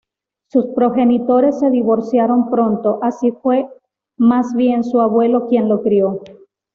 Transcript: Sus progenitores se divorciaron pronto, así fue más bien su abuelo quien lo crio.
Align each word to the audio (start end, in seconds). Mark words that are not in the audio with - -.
Sus 0.49 0.65
progenitores 0.73 1.59
se 1.59 1.69
divorciaron 1.69 2.49
pronto, 2.49 2.97
así 3.03 3.31
fue 3.43 3.67
más 4.17 4.55
bien 4.55 4.83
su 4.83 4.99
abuelo 4.99 5.45
quien 5.47 5.69
lo 5.69 5.83
crio. 5.83 6.23